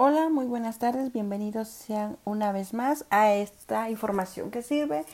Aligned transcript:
Hola, 0.00 0.28
muy 0.28 0.46
buenas 0.46 0.78
tardes, 0.78 1.12
bienvenidos 1.12 1.66
sean 1.66 2.18
una 2.24 2.52
vez 2.52 2.72
más 2.72 3.04
a 3.10 3.32
esta 3.32 3.90
información 3.90 4.52
que 4.52 4.62
sirve 4.62 5.04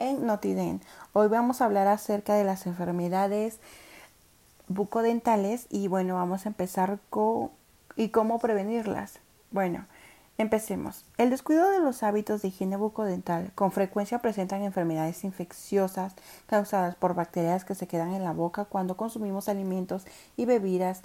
en 0.00 0.26
Notiden. 0.26 0.80
Hoy 1.12 1.28
vamos 1.28 1.60
a 1.60 1.66
hablar 1.66 1.86
acerca 1.86 2.34
de 2.34 2.42
las 2.42 2.66
enfermedades 2.66 3.60
bucodentales 4.66 5.68
y 5.70 5.86
bueno, 5.86 6.16
vamos 6.16 6.44
a 6.44 6.48
empezar 6.48 6.98
con 7.08 7.52
y 7.94 8.08
cómo 8.08 8.40
prevenirlas. 8.40 9.20
Bueno, 9.52 9.86
empecemos. 10.38 11.04
El 11.18 11.30
descuido 11.30 11.70
de 11.70 11.78
los 11.78 12.02
hábitos 12.02 12.42
de 12.42 12.48
higiene 12.48 12.76
bucodental 12.76 13.52
con 13.54 13.70
frecuencia 13.70 14.18
presentan 14.18 14.62
enfermedades 14.62 15.22
infecciosas 15.22 16.16
causadas 16.46 16.96
por 16.96 17.14
bacterias 17.14 17.64
que 17.64 17.76
se 17.76 17.86
quedan 17.86 18.12
en 18.12 18.24
la 18.24 18.32
boca 18.32 18.64
cuando 18.64 18.96
consumimos 18.96 19.48
alimentos 19.48 20.04
y 20.36 20.46
bebidas 20.46 21.02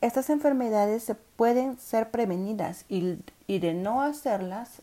estas 0.00 0.30
enfermedades 0.30 1.02
se 1.02 1.14
pueden 1.14 1.78
ser 1.78 2.10
prevenidas 2.10 2.84
y, 2.88 3.18
de 3.46 3.74
no 3.74 4.02
hacerlas, 4.02 4.82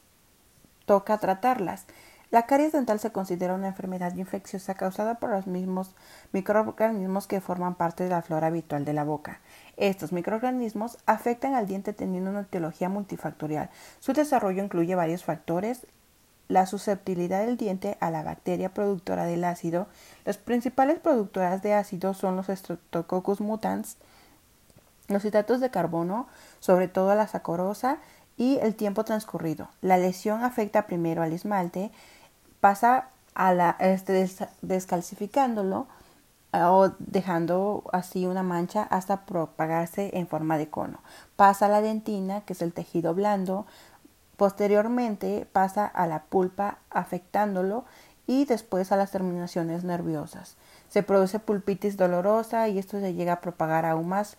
toca 0.85 1.17
tratarlas. 1.19 1.85
La 2.31 2.45
caries 2.45 2.71
dental 2.71 2.99
se 2.99 3.11
considera 3.11 3.55
una 3.55 3.67
enfermedad 3.67 4.15
infecciosa 4.15 4.73
causada 4.73 5.15
por 5.15 5.31
los 5.31 5.47
mismos 5.47 5.95
microorganismos 6.31 7.27
que 7.27 7.41
forman 7.41 7.75
parte 7.75 8.05
de 8.05 8.09
la 8.09 8.21
flora 8.21 8.47
habitual 8.47 8.85
de 8.85 8.93
la 8.93 9.03
boca. 9.03 9.41
Estos 9.75 10.13
microorganismos 10.13 10.97
afectan 11.05 11.55
al 11.55 11.67
diente 11.67 11.91
teniendo 11.91 12.29
una 12.29 12.41
etiología 12.41 12.87
multifactorial. 12.87 13.69
Su 13.99 14.13
desarrollo 14.13 14.63
incluye 14.63 14.95
varios 14.95 15.25
factores, 15.25 15.85
la 16.47 16.65
susceptibilidad 16.65 17.45
del 17.45 17.57
diente 17.57 17.97
a 17.99 18.11
la 18.11 18.23
bacteria 18.23 18.73
productora 18.73 19.25
del 19.25 19.43
ácido. 19.43 19.87
Las 20.23 20.37
principales 20.37 20.99
productoras 20.99 21.61
de 21.61 21.73
ácido 21.73 22.13
son 22.13 22.37
los 22.37 22.47
Streptococcus 22.47 23.41
mutans, 23.41 23.97
los 25.13 25.25
hidratos 25.25 25.59
de 25.59 25.71
carbono, 25.71 26.27
sobre 26.59 26.87
todo 26.87 27.13
la 27.15 27.27
sacorosa, 27.27 27.99
y 28.37 28.57
el 28.61 28.75
tiempo 28.75 29.03
transcurrido. 29.03 29.69
La 29.81 29.97
lesión 29.97 30.43
afecta 30.43 30.87
primero 30.87 31.21
al 31.21 31.33
esmalte, 31.33 31.91
pasa 32.59 33.09
a 33.35 33.53
la 33.53 33.75
este, 33.79 34.27
descalcificándolo 34.61 35.87
o 36.53 36.91
dejando 36.99 37.83
así 37.93 38.25
una 38.25 38.43
mancha 38.43 38.83
hasta 38.83 39.25
propagarse 39.25 40.17
en 40.17 40.27
forma 40.27 40.57
de 40.57 40.69
cono. 40.69 40.99
Pasa 41.35 41.67
a 41.67 41.69
la 41.69 41.81
dentina, 41.81 42.41
que 42.41 42.53
es 42.53 42.61
el 42.61 42.73
tejido 42.73 43.13
blando, 43.13 43.65
posteriormente 44.37 45.47
pasa 45.51 45.85
a 45.85 46.07
la 46.07 46.23
pulpa 46.23 46.79
afectándolo 46.89 47.85
y 48.27 48.45
después 48.45 48.91
a 48.91 48.97
las 48.97 49.11
terminaciones 49.11 49.83
nerviosas. 49.83 50.57
Se 50.89 51.03
produce 51.03 51.39
pulpitis 51.39 51.95
dolorosa 51.95 52.67
y 52.67 52.79
esto 52.79 52.99
se 52.99 53.13
llega 53.13 53.33
a 53.33 53.41
propagar 53.41 53.85
aún 53.85 54.09
más 54.09 54.37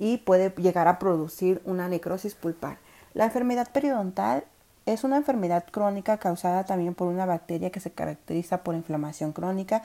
y 0.00 0.16
puede 0.16 0.52
llegar 0.56 0.88
a 0.88 0.98
producir 0.98 1.60
una 1.66 1.86
necrosis 1.86 2.34
pulpar. 2.34 2.78
La 3.12 3.26
enfermedad 3.26 3.70
periodontal 3.70 4.44
es 4.86 5.04
una 5.04 5.18
enfermedad 5.18 5.66
crónica 5.70 6.16
causada 6.16 6.64
también 6.64 6.94
por 6.94 7.06
una 7.08 7.26
bacteria 7.26 7.70
que 7.70 7.80
se 7.80 7.92
caracteriza 7.92 8.64
por 8.64 8.74
inflamación 8.74 9.32
crónica 9.32 9.82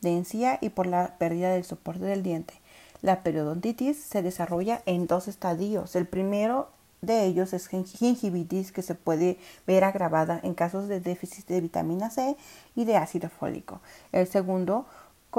de 0.00 0.16
encía 0.16 0.58
y 0.62 0.70
por 0.70 0.86
la 0.86 1.18
pérdida 1.18 1.50
del 1.50 1.64
soporte 1.64 2.06
del 2.06 2.22
diente. 2.22 2.54
La 3.02 3.22
periodontitis 3.22 4.02
se 4.02 4.22
desarrolla 4.22 4.82
en 4.86 5.06
dos 5.06 5.28
estadios. 5.28 5.94
El 5.94 6.06
primero 6.06 6.70
de 7.02 7.26
ellos 7.26 7.52
es 7.52 7.68
gingivitis 7.68 8.72
que 8.72 8.82
se 8.82 8.94
puede 8.94 9.38
ver 9.66 9.84
agravada 9.84 10.40
en 10.42 10.54
casos 10.54 10.88
de 10.88 11.00
déficit 11.00 11.46
de 11.46 11.60
vitamina 11.60 12.08
C 12.08 12.36
y 12.74 12.86
de 12.86 12.96
ácido 12.96 13.28
fólico. 13.28 13.80
El 14.12 14.26
segundo 14.26 14.86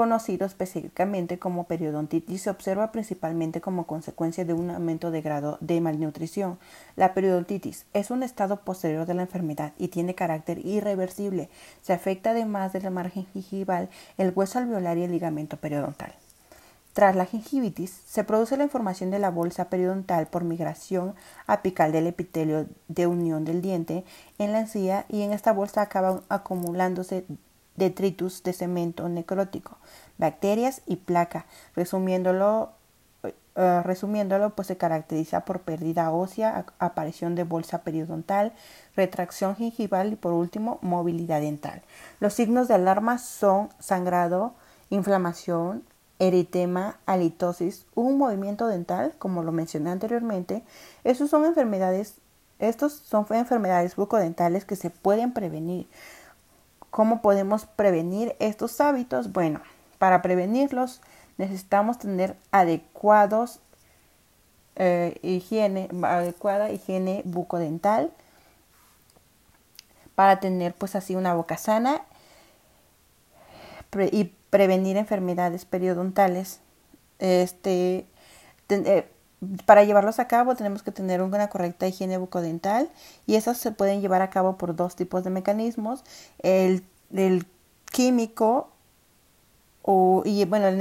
conocido 0.00 0.46
específicamente 0.46 1.38
como 1.38 1.64
periodontitis, 1.64 2.40
se 2.40 2.48
observa 2.48 2.90
principalmente 2.90 3.60
como 3.60 3.86
consecuencia 3.86 4.46
de 4.46 4.54
un 4.54 4.70
aumento 4.70 5.10
de 5.10 5.20
grado 5.20 5.58
de 5.60 5.78
malnutrición. 5.82 6.58
La 6.96 7.12
periodontitis 7.12 7.84
es 7.92 8.10
un 8.10 8.22
estado 8.22 8.60
posterior 8.60 9.04
de 9.04 9.12
la 9.12 9.20
enfermedad 9.20 9.74
y 9.76 9.88
tiene 9.88 10.14
carácter 10.14 10.64
irreversible. 10.64 11.50
Se 11.82 11.92
afecta 11.92 12.30
además 12.30 12.72
de 12.72 12.80
la 12.80 12.88
margen 12.88 13.26
gingival, 13.34 13.90
el 14.16 14.32
hueso 14.34 14.58
alveolar 14.58 14.96
y 14.96 15.02
el 15.02 15.12
ligamento 15.12 15.58
periodontal. 15.58 16.14
Tras 16.94 17.14
la 17.14 17.26
gingivitis, 17.26 17.90
se 18.06 18.24
produce 18.24 18.56
la 18.56 18.64
información 18.64 19.10
de 19.10 19.18
la 19.18 19.28
bolsa 19.28 19.68
periodontal 19.68 20.28
por 20.28 20.44
migración 20.44 21.14
apical 21.46 21.92
del 21.92 22.06
epitelio 22.06 22.68
de 22.88 23.06
unión 23.06 23.44
del 23.44 23.60
diente 23.60 24.02
en 24.38 24.52
la 24.52 24.60
encía 24.60 25.04
y 25.10 25.20
en 25.20 25.34
esta 25.34 25.52
bolsa 25.52 25.82
acaban 25.82 26.22
acumulándose 26.30 27.26
detritus 27.80 28.44
de 28.44 28.52
cemento 28.52 29.08
necrótico, 29.08 29.78
bacterias 30.18 30.82
y 30.86 30.96
placa. 30.96 31.46
Resumiéndolo, 31.74 32.70
eh, 33.24 33.82
resumiéndolo, 33.82 34.50
pues 34.50 34.68
se 34.68 34.76
caracteriza 34.76 35.44
por 35.44 35.62
pérdida 35.62 36.12
ósea, 36.12 36.66
aparición 36.78 37.34
de 37.34 37.44
bolsa 37.44 37.82
periodontal, 37.82 38.52
retracción 38.94 39.56
gingival 39.56 40.12
y 40.12 40.16
por 40.16 40.32
último 40.32 40.78
movilidad 40.82 41.40
dental. 41.40 41.82
Los 42.20 42.34
signos 42.34 42.68
de 42.68 42.74
alarma 42.74 43.18
son 43.18 43.70
sangrado, 43.80 44.54
inflamación, 44.90 45.82
eritema, 46.20 46.98
halitosis, 47.06 47.86
un 47.94 48.18
movimiento 48.18 48.68
dental, 48.68 49.14
como 49.18 49.42
lo 49.42 49.52
mencioné 49.52 49.90
anteriormente. 49.90 50.62
Estos 51.02 51.30
son 51.30 51.46
enfermedades, 51.46 52.16
estos 52.58 52.92
son 52.92 53.26
enfermedades 53.30 53.96
bucodentales 53.96 54.66
que 54.66 54.76
se 54.76 54.90
pueden 54.90 55.32
prevenir. 55.32 55.88
¿Cómo 56.90 57.22
podemos 57.22 57.66
prevenir 57.66 58.34
estos 58.40 58.80
hábitos? 58.80 59.32
Bueno, 59.32 59.60
para 59.98 60.22
prevenirlos 60.22 61.00
necesitamos 61.38 61.98
tener 61.98 62.36
adecuados 62.50 63.60
eh, 64.76 65.18
higiene, 65.22 65.88
adecuada 66.02 66.70
higiene 66.70 67.22
bucodental 67.24 68.12
para 70.14 70.40
tener 70.40 70.74
pues 70.74 70.96
así 70.96 71.16
una 71.16 71.34
boca 71.34 71.56
sana 71.56 72.02
y 74.12 74.24
prevenir 74.50 74.96
enfermedades 74.96 75.64
periodontales. 75.64 76.60
Este, 77.18 78.06
eh, 78.68 79.10
para 79.64 79.84
llevarlos 79.84 80.18
a 80.18 80.28
cabo 80.28 80.54
tenemos 80.54 80.82
que 80.82 80.92
tener 80.92 81.22
una 81.22 81.48
correcta 81.48 81.86
higiene 81.86 82.18
bucodental 82.18 82.90
y 83.26 83.36
esas 83.36 83.56
se 83.56 83.72
pueden 83.72 84.00
llevar 84.00 84.22
a 84.22 84.30
cabo 84.30 84.56
por 84.56 84.76
dos 84.76 84.96
tipos 84.96 85.24
de 85.24 85.30
mecanismos. 85.30 86.04
El, 86.40 86.84
químico 87.90 88.70
o, 89.82 90.22
y 90.24 90.44
bueno, 90.44 90.68
en 90.68 90.80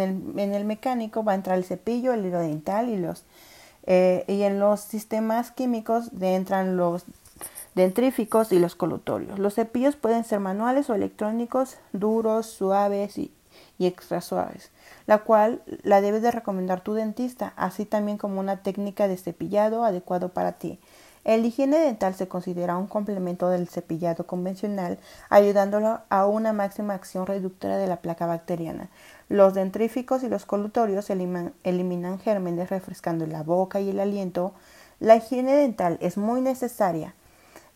el, 0.54 0.66
mecánico 0.66 1.24
va 1.24 1.32
a 1.32 1.36
entrar 1.36 1.58
el 1.58 1.64
cepillo, 1.64 2.14
el 2.14 2.26
hilo 2.26 2.40
dental 2.40 2.90
y 2.90 2.98
los 2.98 3.24
eh, 3.88 4.26
y 4.28 4.44
en 4.44 4.60
los 4.60 4.82
sistemas 4.82 5.52
químicos 5.52 6.12
entran 6.22 6.78
los 6.78 7.06
dentríficos 7.74 8.52
y 8.52 8.60
los 8.60 8.76
colutorios. 8.76 9.40
Los 9.40 9.56
cepillos 9.56 9.96
pueden 9.96 10.24
ser 10.24 10.40
manuales 10.40 10.90
o 10.90 10.96
electrónicos, 10.96 11.78
duros, 11.94 12.46
suaves 12.46 13.18
y, 13.18 13.32
y 13.78 13.86
extra 13.86 14.22
suaves 14.22 14.72
la 15.10 15.18
cual 15.18 15.64
la 15.82 16.02
debes 16.02 16.22
de 16.22 16.30
recomendar 16.30 16.82
tu 16.82 16.94
dentista, 16.94 17.54
así 17.56 17.84
también 17.86 18.20
como 18.20 18.40
una 18.40 18.58
técnica 18.62 19.08
de 19.08 19.18
cepillado 19.18 19.84
adecuado 19.84 20.30
para 20.30 20.52
ti. 20.52 20.80
El 21.24 21.44
higiene 21.44 21.80
dental 21.80 22.14
se 22.14 22.28
considera 22.28 22.78
un 22.78 22.86
complemento 22.86 23.50
del 23.50 23.68
cepillado 23.68 24.28
convencional, 24.28 25.00
ayudándolo 25.32 26.02
a 26.10 26.28
una 26.28 26.54
máxima 26.54 26.94
acción 26.94 27.26
reductora 27.26 27.78
de 27.78 27.88
la 27.88 27.98
placa 27.98 28.28
bacteriana. 28.28 28.92
Los 29.30 29.56
dentríficos 29.56 30.22
y 30.22 30.30
los 30.30 30.46
colutorios 30.46 31.10
eliminan 31.10 32.20
gérmenes 32.20 32.70
refrescando 32.70 33.26
la 33.26 33.42
boca 33.42 33.82
y 33.82 33.90
el 33.90 34.00
aliento. 34.00 34.54
La 35.00 35.16
higiene 35.16 35.56
dental 35.56 35.98
es 36.02 36.18
muy 36.18 36.42
necesaria. 36.42 37.16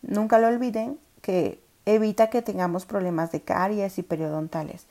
Nunca 0.03 0.37
lo 0.37 0.49
olviden 0.49 0.99
que 1.23 1.59
evita 1.87 2.29
que 2.29 2.43
tengamos 2.43 2.85
problemas 2.85 3.31
de 3.31 3.41
caries 3.41 3.97
y 3.97 4.03
periodontales 4.03 4.85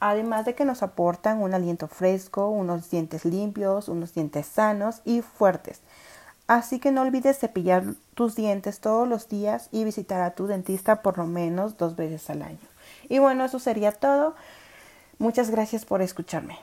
además 0.00 0.44
de 0.46 0.54
que 0.54 0.64
nos 0.64 0.82
aportan 0.82 1.40
un 1.40 1.54
aliento 1.54 1.86
fresco, 1.86 2.48
unos 2.48 2.90
dientes 2.90 3.24
limpios, 3.24 3.88
unos 3.88 4.14
dientes 4.14 4.46
sanos 4.46 5.02
y 5.04 5.20
fuertes. 5.22 5.80
Así 6.46 6.80
que 6.80 6.90
no 6.90 7.02
olvides 7.02 7.38
cepillar 7.38 7.84
tus 8.14 8.34
dientes 8.34 8.80
todos 8.80 9.06
los 9.06 9.28
días 9.28 9.68
y 9.70 9.84
visitar 9.84 10.20
a 10.20 10.32
tu 10.32 10.48
dentista 10.48 11.02
por 11.02 11.18
lo 11.18 11.26
menos 11.26 11.76
dos 11.76 11.94
veces 11.94 12.28
al 12.28 12.42
año. 12.42 12.58
Y 13.08 13.20
bueno, 13.20 13.44
eso 13.44 13.60
sería 13.60 13.92
todo. 13.92 14.34
Muchas 15.18 15.50
gracias 15.50 15.84
por 15.84 16.02
escucharme. 16.02 16.58